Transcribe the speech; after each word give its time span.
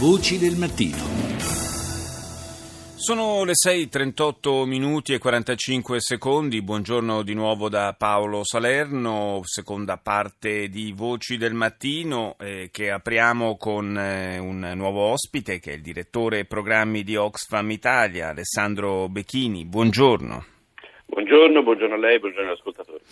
Voci 0.00 0.38
del 0.38 0.56
mattino. 0.58 0.98
Sono 2.96 3.44
le 3.44 3.52
6.38 3.52 4.64
minuti 4.66 5.12
e 5.14 5.18
45 5.18 6.00
secondi, 6.00 6.62
buongiorno 6.62 7.22
di 7.22 7.32
nuovo 7.32 7.68
da 7.68 7.94
Paolo 7.96 8.40
Salerno, 8.42 9.42
seconda 9.44 9.96
parte 9.96 10.66
di 10.66 10.92
Voci 10.92 11.36
del 11.36 11.54
Mattino 11.54 12.34
eh, 12.40 12.70
che 12.72 12.90
apriamo 12.90 13.56
con 13.56 13.96
eh, 13.96 14.38
un 14.38 14.72
nuovo 14.74 15.12
ospite 15.12 15.60
che 15.60 15.70
è 15.70 15.74
il 15.76 15.82
direttore 15.82 16.44
programmi 16.44 17.04
di 17.04 17.14
Oxfam 17.14 17.70
Italia, 17.70 18.30
Alessandro 18.30 19.08
Becchini, 19.08 19.64
buongiorno. 19.64 20.44
Buongiorno, 21.06 21.62
buongiorno 21.62 21.94
a 21.94 21.98
lei, 21.98 22.18
buongiorno 22.18 22.50
agli 22.50 22.56
ascoltatori. 22.56 23.02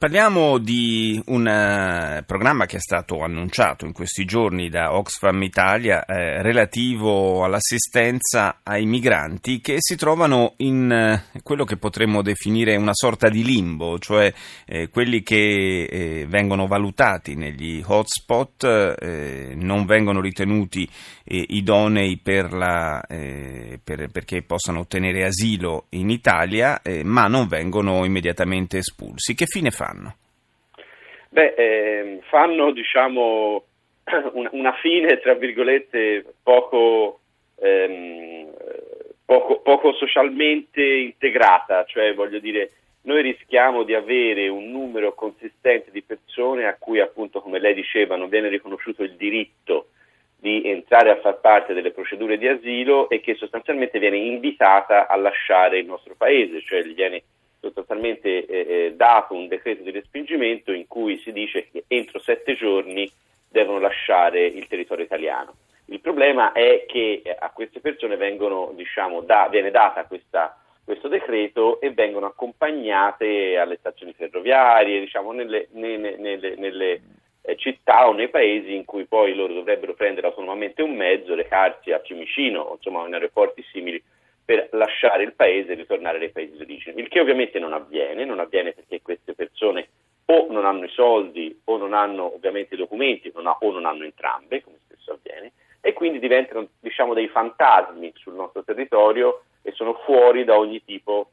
Parliamo 0.00 0.56
di 0.56 1.22
un 1.26 1.42
uh, 1.42 2.24
programma 2.24 2.64
che 2.64 2.78
è 2.78 2.80
stato 2.80 3.20
annunciato 3.20 3.84
in 3.84 3.92
questi 3.92 4.24
giorni 4.24 4.70
da 4.70 4.96
Oxfam 4.96 5.42
Italia 5.42 6.06
eh, 6.06 6.40
relativo 6.40 7.44
all'assistenza 7.44 8.60
ai 8.62 8.86
migranti 8.86 9.60
che 9.60 9.76
si 9.78 9.96
trovano 9.96 10.54
in 10.56 11.20
uh, 11.34 11.40
quello 11.42 11.64
che 11.64 11.76
potremmo 11.76 12.22
definire 12.22 12.76
una 12.76 12.94
sorta 12.94 13.28
di 13.28 13.44
limbo, 13.44 13.98
cioè 13.98 14.32
eh, 14.64 14.88
quelli 14.88 15.22
che 15.22 15.82
eh, 15.84 16.26
vengono 16.26 16.66
valutati 16.66 17.34
negli 17.34 17.82
hotspot 17.84 18.96
eh, 18.98 19.52
non 19.54 19.84
vengono 19.84 20.22
ritenuti 20.22 20.88
idonei 21.32 22.18
per 22.18 22.52
la, 22.52 23.00
per, 23.06 24.08
perché 24.10 24.42
possano 24.42 24.80
ottenere 24.80 25.24
asilo 25.24 25.86
in 25.90 26.10
Italia, 26.10 26.82
ma 27.04 27.28
non 27.28 27.46
vengono 27.46 28.04
immediatamente 28.04 28.78
espulsi. 28.78 29.36
Che 29.36 29.46
fine 29.46 29.70
fa? 29.70 29.89
Fanno? 29.90 30.14
Beh, 31.28 31.54
eh, 31.56 32.20
fanno 32.28 32.72
diciamo 32.72 33.64
una, 34.32 34.72
fine, 34.74 35.18
tra 35.18 35.34
virgolette, 35.34 36.24
poco, 36.42 37.20
ehm, 37.56 38.50
poco, 39.24 39.60
poco 39.60 39.92
socialmente 39.94 40.82
integrata, 40.82 41.84
cioè 41.84 42.14
voglio 42.14 42.38
dire, 42.38 42.72
noi 43.02 43.22
rischiamo 43.22 43.82
di 43.84 43.94
avere 43.94 44.48
un 44.48 44.70
numero 44.70 45.14
consistente 45.14 45.90
di 45.90 46.02
persone 46.02 46.66
a 46.66 46.76
cui 46.78 47.00
appunto, 47.00 47.40
come 47.40 47.58
lei 47.58 47.74
diceva, 47.74 48.16
non 48.16 48.28
viene 48.28 48.48
riconosciuto 48.48 49.02
il 49.02 49.14
diritto 49.14 49.90
di 50.36 50.62
entrare 50.64 51.10
a 51.10 51.20
far 51.20 51.38
parte 51.40 51.74
delle 51.74 51.92
procedure 51.92 52.38
di 52.38 52.48
asilo 52.48 53.10
e 53.10 53.20
che 53.20 53.34
sostanzialmente 53.34 53.98
viene 53.98 54.16
invitata 54.16 55.06
a 55.06 55.14
lasciare 55.16 55.78
il 55.78 55.86
nostro 55.86 56.14
paese, 56.16 56.62
cioè 56.62 56.82
gli 56.82 56.94
viene 56.94 57.22
sostanzialmente 57.72 58.46
eh, 58.46 58.66
eh, 58.86 58.92
dato 58.94 59.34
un 59.34 59.48
decreto 59.48 59.82
di 59.82 59.90
respingimento 59.90 60.72
in 60.72 60.86
cui 60.86 61.18
si 61.18 61.32
dice 61.32 61.68
che 61.70 61.84
entro 61.86 62.18
sette 62.18 62.56
giorni 62.56 63.10
devono 63.48 63.78
lasciare 63.78 64.44
il 64.46 64.66
territorio 64.66 65.04
italiano. 65.04 65.54
Il 65.86 66.00
problema 66.00 66.52
è 66.52 66.84
che 66.86 67.22
eh, 67.24 67.36
a 67.36 67.50
queste 67.50 67.80
persone 67.80 68.16
vengono, 68.16 68.72
diciamo, 68.74 69.22
da, 69.22 69.48
viene 69.50 69.70
data 69.70 70.04
questa, 70.04 70.56
questo 70.84 71.08
decreto 71.08 71.80
e 71.80 71.90
vengono 71.90 72.26
accompagnate 72.26 73.56
alle 73.58 73.76
stazioni 73.76 74.12
ferroviarie, 74.12 75.00
diciamo, 75.00 75.32
nelle, 75.32 75.68
nelle, 75.72 76.16
nelle, 76.16 76.54
nelle 76.56 77.00
eh, 77.42 77.56
città 77.56 78.06
o 78.08 78.12
nei 78.12 78.28
paesi 78.28 78.74
in 78.74 78.84
cui 78.84 79.06
poi 79.06 79.34
loro 79.34 79.52
dovrebbero 79.52 79.94
prendere 79.94 80.28
autonomamente 80.28 80.82
un 80.82 80.94
mezzo, 80.94 81.34
recarsi 81.34 81.90
a 81.90 81.98
Fiumicino, 81.98 82.70
insomma 82.76 83.06
in 83.06 83.14
aeroporti 83.14 83.64
simili 83.72 84.00
per 84.50 84.66
lasciare 84.72 85.22
il 85.22 85.34
paese 85.34 85.70
e 85.70 85.74
ritornare 85.76 86.18
nei 86.18 86.30
paesi 86.30 86.56
di 86.56 86.62
origine, 86.62 87.00
il 87.00 87.06
che 87.06 87.20
ovviamente 87.20 87.60
non 87.60 87.72
avviene, 87.72 88.24
non 88.24 88.40
avviene 88.40 88.72
perché 88.72 89.00
queste 89.00 89.32
persone 89.32 89.90
o 90.24 90.48
non 90.50 90.64
hanno 90.64 90.86
i 90.86 90.88
soldi 90.88 91.56
o 91.66 91.76
non 91.76 91.92
hanno 91.92 92.34
ovviamente 92.34 92.74
i 92.74 92.76
documenti 92.76 93.30
non 93.32 93.46
ha, 93.46 93.56
o 93.60 93.70
non 93.70 93.86
hanno 93.86 94.02
entrambe, 94.02 94.60
come 94.64 94.78
spesso 94.82 95.12
avviene, 95.12 95.52
e 95.80 95.92
quindi 95.92 96.18
diventano 96.18 96.66
diciamo, 96.80 97.14
dei 97.14 97.28
fantasmi 97.28 98.12
sul 98.16 98.34
nostro 98.34 98.64
territorio 98.64 99.42
e 99.62 99.70
sono 99.70 99.94
fuori 100.04 100.42
da 100.42 100.58
ogni 100.58 100.82
tipo, 100.84 101.30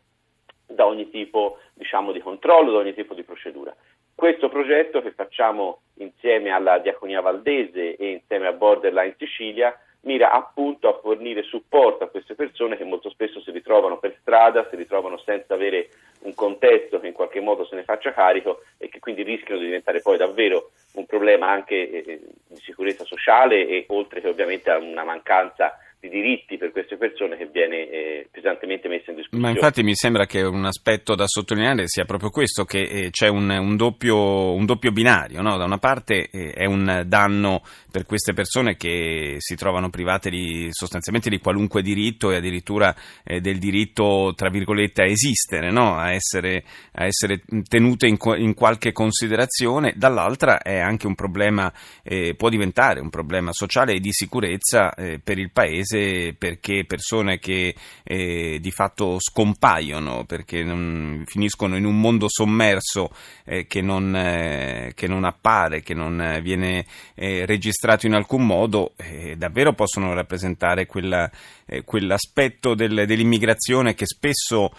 da 0.68 0.86
ogni 0.86 1.10
tipo 1.10 1.58
diciamo, 1.74 2.12
di 2.12 2.20
controllo, 2.20 2.72
da 2.72 2.78
ogni 2.78 2.94
tipo 2.94 3.16
di 3.16 3.24
procedura. 3.24 3.76
Questo 4.14 4.48
progetto 4.48 5.02
che 5.02 5.10
facciamo 5.10 5.80
insieme 5.96 6.52
alla 6.52 6.78
Diaconia 6.78 7.22
Valdese 7.22 7.96
e 7.96 8.12
insieme 8.12 8.46
a 8.46 8.52
Borderline 8.52 9.16
Sicilia 9.18 9.76
mira 10.08 10.32
appunto 10.32 10.88
a 10.88 11.00
fornire 11.02 11.44
supporto 11.44 12.06
a 12.06 12.08
queste 12.08 12.34
persone 12.34 12.78
che 12.78 12.86
molto 12.86 13.10
spesso 13.10 13.42
si 13.42 13.52
ritrovano 13.52 13.98
per 13.98 14.16
strada, 14.22 14.66
si 14.70 14.78
ritrovano 14.78 15.18
senza 15.18 15.54
avere 15.54 15.90
un 16.22 16.34
contesto 16.34 17.00
che 17.00 17.08
in 17.08 17.14
qualche 17.14 17.42
modo 17.42 17.66
se 17.66 17.76
ne 17.76 17.84
faccia 17.84 18.14
carico 18.14 18.62
e 18.78 18.88
che 18.88 19.00
quindi 19.00 19.22
rischiano 19.24 19.60
di 19.60 19.66
diventare 19.66 20.02
poi 20.02 20.18
davvero 20.18 20.72
un 20.94 21.06
problema 21.06 21.50
anche 21.50 21.90
eh, 21.90 22.22
di 22.48 22.60
sicurezza 22.62 23.04
sociale 23.04 23.68
e 23.68 23.86
oltre 23.90 24.22
che 24.22 24.30
ovviamente 24.30 24.72
a 24.72 24.78
una 24.78 25.04
mancanza 25.04 25.78
di 26.00 26.10
diritti 26.10 26.58
per 26.58 26.72
queste 26.72 26.96
persone 26.96 27.38
che 27.38 27.50
viene 27.52 27.90
eh, 27.90 28.28
pesantemente 28.32 28.88
messa 28.88 29.10
in 29.10 29.18
discussione. 29.18 29.44
Ma 29.44 29.50
infatti 29.50 29.82
mi 29.82 29.96
sembra 29.96 30.26
che 30.28 30.44
un 30.44 30.66
aspetto 30.66 31.16
da 31.16 31.26
sottolineare 31.26 31.88
sia 31.88 32.06
proprio 32.06 32.30
questo, 32.30 32.66
che 32.66 32.82
eh, 32.82 33.10
c'è 33.10 33.28
un, 33.28 33.50
un, 33.50 33.76
doppio, 33.76 34.54
un, 34.54 34.66
doppio, 34.66 34.92
binario. 34.92 35.42
No? 35.42 35.58
Da 35.58 35.66
una 35.66 35.80
parte 35.80 36.30
eh, 36.30 36.52
è 36.52 36.66
un 36.66 37.04
danno 37.08 37.64
per 37.92 38.06
queste 38.06 38.34
persone 38.34 38.76
che 38.76 39.38
si 39.40 39.56
trovano 39.56 39.90
private 39.90 40.30
di, 40.30 40.68
sostanzialmente 40.70 41.32
di 41.32 41.40
qualunque 41.40 41.82
diritto 41.82 42.32
e 42.32 42.36
addirittura 42.36 42.96
eh, 43.24 43.42
del 43.42 43.58
diritto, 43.58 44.34
tra 44.36 44.50
virgolette, 44.50 45.02
a 45.02 45.08
esistere, 45.08 45.72
no? 45.72 45.96
a, 45.96 46.12
essere, 46.12 46.64
a, 46.92 47.06
essere, 47.06 47.42
tenute 47.68 48.06
in, 48.06 48.18
in, 48.38 48.54
qualche 48.54 48.92
considerazione. 48.92 49.94
Dall'altra 49.96 50.62
è 50.62 50.78
anche 50.78 51.08
un 51.08 51.16
problema, 51.16 51.74
eh, 52.04 52.36
può 52.36 52.50
diventare 52.50 53.00
un 53.00 53.10
problema 53.10 53.52
sociale 53.52 53.94
e 53.94 54.00
di 54.00 54.12
sicurezza 54.12 54.94
eh, 54.94 55.20
per 55.24 55.40
il 55.40 55.52
Paese 55.52 55.87
paese 55.88 56.36
perché 56.38 56.84
persone 56.86 57.40
che 57.40 57.74
eh, 58.04 58.60
di 58.60 58.72
fatto 58.72 59.18
scompaiono, 59.20 60.26
perché 60.26 60.64
non, 60.64 61.24
finiscono 61.26 61.78
in 61.78 61.86
un 61.86 62.00
mondo 62.00 62.26
sommerso 62.28 63.10
eh, 63.46 63.66
che, 63.66 63.82
non, 63.82 64.16
eh, 64.16 64.92
che, 64.94 65.08
non, 65.08 65.24
appare, 65.24 65.82
che 65.82 65.94
non 65.94 66.40
viene 66.42 66.86
eh, 67.16 67.46
registrato 67.46 68.06
in 68.06 68.14
alcun 68.14 68.46
modo, 68.46 68.94
eh, 68.98 69.36
davvero 69.38 69.74
possono 69.74 70.14
rappresentare 70.14 70.86
quella, 70.86 71.30
eh, 71.66 71.84
quell'aspetto 71.84 72.76
del, 72.76 73.06
dell'immigrazione 73.06 73.94
che 73.94 74.06
spesso 74.06 74.72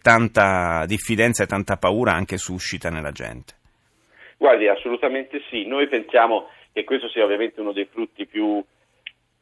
tanta 0.00 0.84
diffidenza 0.86 1.42
e 1.42 1.46
tanta 1.46 1.76
paura 1.76 2.12
anche 2.12 2.38
suscita 2.38 2.90
nella 2.90 3.10
gente. 3.10 3.54
Guardi, 4.36 4.68
assolutamente 4.68 5.42
sì. 5.50 5.66
Noi 5.66 5.88
pensiamo 5.88 6.48
che 6.72 6.84
questo 6.84 7.08
sia 7.08 7.24
ovviamente 7.24 7.60
uno 7.60 7.72
dei 7.72 7.88
frutti 7.90 8.24
più 8.26 8.64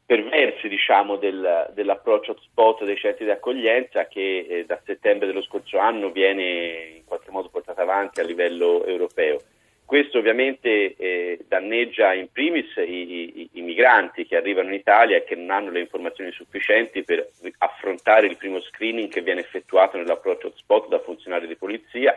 perversi 0.06 0.68
diciamo, 0.68 1.16
del, 1.16 1.72
dell'approccio 1.74 2.30
hotspot 2.30 2.84
dei 2.84 2.96
centri 2.96 3.24
di 3.24 3.32
accoglienza 3.32 4.06
che 4.06 4.46
eh, 4.48 4.64
da 4.64 4.80
settembre 4.84 5.26
dello 5.26 5.42
scorso 5.42 5.78
anno 5.78 6.10
viene 6.10 6.94
in 6.96 7.04
qualche 7.04 7.32
modo 7.32 7.48
portato 7.48 7.80
avanti 7.80 8.20
a 8.20 8.24
livello 8.24 8.84
europeo. 8.84 9.42
Questo 9.84 10.18
ovviamente 10.18 10.96
eh, 10.96 11.38
danneggia 11.46 12.12
in 12.12 12.30
primis 12.32 12.74
i, 12.76 13.40
i, 13.40 13.48
i, 13.52 13.60
migranti 13.62 14.26
che 14.26 14.36
arrivano 14.36 14.68
in 14.68 14.74
Italia 14.74 15.16
e 15.16 15.24
che 15.24 15.36
non 15.36 15.50
hanno 15.50 15.70
le 15.70 15.80
informazioni 15.80 16.32
sufficienti 16.32 17.04
per 17.04 17.28
affrontare 17.58 18.26
il 18.26 18.36
primo 18.36 18.60
screening 18.60 19.08
che 19.08 19.22
viene 19.22 19.40
effettuato 19.40 19.96
nell'approccio 19.96 20.48
hotspot 20.48 20.88
da 20.88 20.98
funzionari 20.98 21.46
di 21.46 21.54
polizia, 21.54 22.16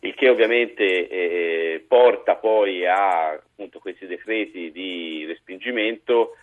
il 0.00 0.14
che 0.14 0.28
ovviamente 0.28 1.08
eh, 1.08 1.84
porta 1.88 2.36
poi 2.36 2.86
a 2.86 3.30
appunto, 3.30 3.80
questi 3.80 4.06
decreti 4.06 4.70
di 4.70 5.24
respingimento 5.26 6.36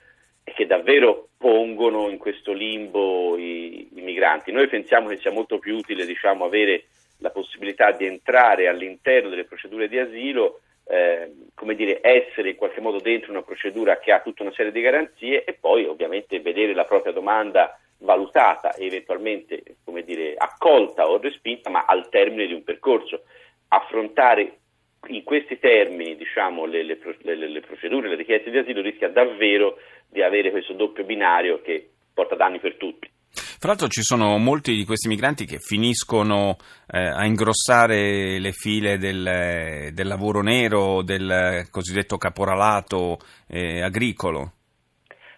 che 0.65 0.67
davvero 0.67 1.29
pongono 1.37 2.09
in 2.09 2.17
questo 2.17 2.51
limbo 2.51 3.37
i, 3.37 3.87
i, 3.95 4.01
migranti. 4.01 4.51
Noi 4.51 4.67
pensiamo 4.67 5.07
che 5.07 5.17
sia 5.17 5.31
molto 5.31 5.59
più 5.59 5.75
utile 5.75 6.05
diciamo, 6.05 6.43
avere 6.43 6.85
la 7.19 7.29
possibilità 7.29 7.91
di 7.91 8.05
entrare 8.05 8.67
all'interno 8.67 9.29
delle 9.29 9.45
procedure 9.45 9.87
di 9.87 9.99
asilo, 9.99 10.61
eh, 10.87 11.31
come 11.53 11.75
dire, 11.75 11.99
essere 12.01 12.49
in 12.49 12.55
qualche 12.55 12.81
modo 12.81 12.99
dentro 12.99 13.31
una 13.31 13.43
procedura 13.43 13.99
che 13.99 14.11
ha 14.11 14.21
tutta 14.21 14.41
una 14.41 14.53
serie 14.53 14.71
di 14.71 14.81
garanzie 14.81 15.43
e 15.43 15.53
poi 15.53 15.85
ovviamente 15.85 16.39
vedere 16.39 16.73
la 16.73 16.83
propria 16.85 17.13
domanda 17.13 17.79
valutata 17.99 18.73
e 18.73 18.87
eventualmente 18.87 19.63
come 19.83 20.03
dire, 20.03 20.33
accolta 20.35 21.07
o 21.07 21.17
respinta, 21.17 21.69
ma 21.69 21.85
al 21.87 22.09
termine 22.09 22.47
di 22.47 22.53
un 22.53 22.63
percorso. 22.63 23.21
Affrontare 23.67 24.59
in 25.07 25.23
questi 25.23 25.59
termini 25.59 26.15
diciamo, 26.15 26.65
le, 26.65 26.83
le, 26.83 26.97
le, 27.21 27.35
le 27.49 27.59
procedure, 27.61 28.09
le 28.09 28.15
richieste 28.15 28.51
di 28.51 28.57
asilo 28.57 28.81
rischia 28.81 29.09
davvero 29.09 29.77
di 30.09 30.21
avere 30.21 30.51
questo 30.51 30.73
doppio 30.73 31.03
binario 31.03 31.61
che 31.61 31.89
porta 32.13 32.35
danni 32.35 32.59
per 32.59 32.75
tutti. 32.75 33.09
Fra 33.31 33.69
l'altro 33.69 33.87
ci 33.87 34.01
sono 34.01 34.37
molti 34.37 34.73
di 34.73 34.85
questi 34.85 35.07
migranti 35.07 35.45
che 35.45 35.57
finiscono 35.59 36.57
eh, 36.87 36.99
a 36.99 37.25
ingrossare 37.25 38.39
le 38.39 38.51
file 38.51 38.97
del, 38.97 39.91
del, 39.91 40.07
lavoro 40.07 40.41
nero, 40.41 41.01
del 41.01 41.67
cosiddetto 41.69 42.17
caporalato 42.17 43.17
eh, 43.49 43.81
agricolo. 43.81 44.51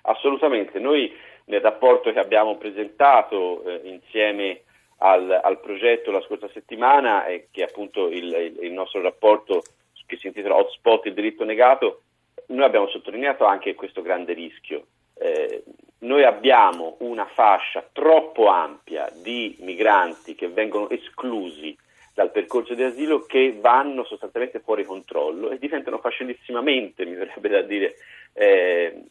Assolutamente, 0.01 0.79
noi 0.79 1.11
nel 1.45 1.61
rapporto 1.61 2.11
che 2.11 2.19
abbiamo 2.19 2.57
presentato 2.57 3.63
eh, 3.63 3.81
insieme 3.89 4.61
al, 4.97 5.39
al, 5.43 5.59
progetto 5.59 6.11
la 6.11 6.21
scorsa 6.21 6.49
settimana, 6.49 7.25
e 7.25 7.47
che 7.51 7.63
appunto 7.63 8.07
il, 8.09 8.57
il, 8.61 8.71
nostro 8.71 9.01
rapporto 9.01 9.63
che 10.05 10.17
si 10.17 10.27
intitola 10.27 10.55
Hotspot, 10.55 11.05
il 11.05 11.13
diritto 11.13 11.43
negato, 11.43 12.01
noi 12.47 12.63
abbiamo 12.63 12.87
sottolineato 12.87 13.45
anche 13.45 13.75
questo 13.75 14.01
grande 14.01 14.33
rischio. 14.33 14.87
Eh, 15.19 15.63
noi 15.99 16.23
abbiamo 16.23 16.97
una 16.99 17.25
fascia 17.25 17.87
troppo 17.91 18.47
ampia 18.47 19.11
di 19.21 19.57
migranti 19.61 20.35
che 20.35 20.47
vengono 20.47 20.89
esclusi 20.89 21.75
dal 22.13 22.31
percorso 22.31 22.73
di 22.73 22.83
asilo 22.83 23.25
che 23.25 23.55
vanno 23.59 24.03
sostanzialmente 24.03 24.59
fuori 24.59 24.85
controllo 24.85 25.49
e 25.49 25.59
diventano 25.59 25.99
facillissimamente, 25.99 27.05
mi 27.05 27.13
verrebbe 27.13 27.49
da 27.49 27.61
dire, 27.61 27.95
eh, 28.33 29.03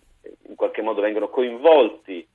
in 0.49 0.55
qualche 0.57 0.83
modo 0.83 1.01
vengono 1.01 1.29
coinvolti 1.29 2.26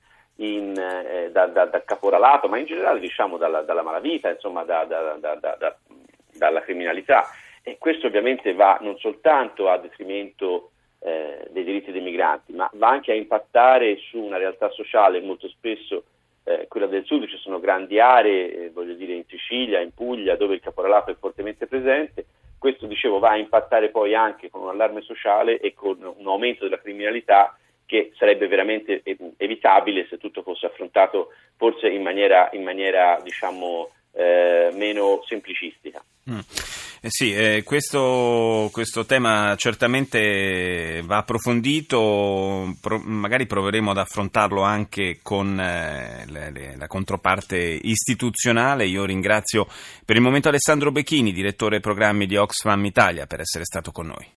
in, 0.42 0.76
eh, 0.78 1.30
da, 1.30 1.46
da, 1.46 1.66
dal 1.66 1.84
caporalato, 1.84 2.48
ma 2.48 2.58
in 2.58 2.66
generale 2.66 3.00
diciamo 3.00 3.36
dalla, 3.36 3.62
dalla 3.62 3.82
malavita, 3.82 4.30
insomma 4.30 4.64
da, 4.64 4.84
dalla 4.84 6.60
criminalità. 6.62 7.28
E 7.62 7.78
questo 7.78 8.08
ovviamente 8.08 8.52
va 8.54 8.78
non 8.80 8.98
soltanto 8.98 9.68
a 9.68 9.78
detrimento 9.78 10.72
eh, 10.98 11.46
dei 11.50 11.64
diritti 11.64 11.92
dei 11.92 12.00
migranti, 12.00 12.52
ma 12.52 12.68
va 12.74 12.88
anche 12.88 13.12
a 13.12 13.14
impattare 13.14 13.98
su 13.98 14.18
una 14.18 14.38
realtà 14.38 14.68
sociale 14.70 15.20
molto 15.20 15.48
spesso 15.48 16.04
eh, 16.44 16.66
quella 16.68 16.86
del 16.86 17.04
sud, 17.04 17.26
ci 17.26 17.36
sono 17.38 17.60
grandi 17.60 18.00
aree, 18.00 18.64
eh, 18.64 18.70
voglio 18.70 18.94
dire 18.94 19.12
in 19.12 19.24
Sicilia, 19.28 19.80
in 19.80 19.94
Puglia, 19.94 20.34
dove 20.34 20.54
il 20.54 20.60
caporalato 20.60 21.10
è 21.10 21.16
fortemente 21.18 21.66
presente. 21.66 22.26
Questo, 22.58 22.86
dicevo, 22.86 23.18
va 23.18 23.30
a 23.30 23.36
impattare 23.36 23.90
poi 23.90 24.14
anche 24.14 24.50
con 24.50 24.62
un 24.62 24.68
allarme 24.68 25.02
sociale 25.02 25.58
e 25.58 25.74
con 25.74 25.98
un 26.00 26.26
aumento 26.26 26.64
della 26.64 26.78
criminalità 26.78 27.56
che 27.92 28.12
sarebbe 28.16 28.48
veramente 28.48 29.02
evitabile 29.36 30.06
se 30.08 30.16
tutto 30.16 30.40
fosse 30.40 30.64
affrontato 30.64 31.28
forse 31.58 31.88
in 31.88 32.00
maniera, 32.00 32.48
in 32.54 32.62
maniera 32.62 33.20
diciamo, 33.22 33.90
eh, 34.12 34.70
meno 34.72 35.20
semplicistica. 35.26 36.02
Mm. 36.30 36.38
Eh 37.02 37.08
sì, 37.10 37.34
eh, 37.34 37.62
questo, 37.64 38.70
questo, 38.72 39.04
tema 39.04 39.54
certamente 39.56 41.02
va 41.04 41.18
approfondito, 41.18 42.74
pro, 42.80 42.98
magari 42.98 43.44
proveremo 43.44 43.90
ad 43.90 43.98
affrontarlo 43.98 44.62
anche 44.62 45.18
con 45.20 45.60
eh, 45.60 46.24
le, 46.28 46.50
le, 46.50 46.76
la 46.78 46.86
controparte 46.86 47.58
istituzionale. 47.58 48.86
Io 48.86 49.04
ringrazio 49.04 49.66
per 50.06 50.16
il 50.16 50.22
momento 50.22 50.48
Alessandro 50.48 50.92
Becchini, 50.92 51.32
direttore 51.32 51.80
programmi 51.80 52.24
di 52.24 52.36
Oxfam 52.36 52.82
Italia, 52.86 53.26
per 53.26 53.40
essere 53.40 53.64
stato 53.64 53.90
con 53.90 54.06
noi. 54.06 54.26